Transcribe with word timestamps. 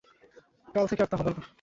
কাল 0.67 0.85
থেকে 0.87 1.01
আর 1.03 1.09
তা 1.11 1.15
হবে 1.19 1.31
না। 1.31 1.43